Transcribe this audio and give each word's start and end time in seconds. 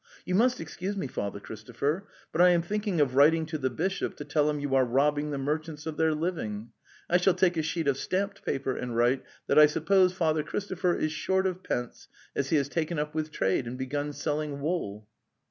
'You 0.25 0.33
must 0.33 0.59
excuse 0.59 0.97
me, 0.97 1.05
Father 1.05 1.39
Christopher, 1.39 2.07
but 2.31 2.41
I 2.41 2.49
am 2.49 2.63
thinking 2.63 2.99
of 2.99 3.13
writing 3.15 3.45
to 3.45 3.59
the 3.59 3.69
bishop 3.69 4.15
to 4.15 4.25
tell 4.25 4.49
him 4.49 4.59
you 4.59 4.73
are 4.73 4.83
robbing 4.83 5.29
the 5.29 5.37
merchants 5.37 5.85
of 5.85 5.95
their 5.95 6.11
living. 6.15 6.71
I 7.07 7.17
shall 7.17 7.35
take 7.35 7.55
a 7.55 7.61
sheet 7.61 7.87
of 7.87 7.97
stamped 7.99 8.43
paper 8.43 8.75
and 8.75 8.95
write 8.95 9.21
that 9.45 9.59
I 9.59 9.67
suppose 9.67 10.11
Father 10.11 10.41
Christopher 10.41 10.95
is 10.95 11.11
short 11.11 11.45
of 11.45 11.61
pence, 11.61 12.07
as 12.35 12.49
he 12.49 12.55
has 12.55 12.67
taken 12.67 12.97
up 12.97 13.13
with 13.13 13.29
trade 13.29 13.67
and 13.67 13.77
begun 13.77 14.11
selling 14.11 14.59
wool." 14.59 15.07